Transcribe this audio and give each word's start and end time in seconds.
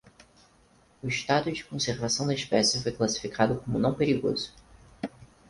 O 1.03 1.07
estado 1.07 1.51
de 1.51 1.63
conservação 1.63 2.25
da 2.25 2.33
espécie 2.33 2.81
foi 2.81 2.91
classificado 2.91 3.61
como 3.61 3.77
não 3.77 3.93
perigoso. 3.93 4.51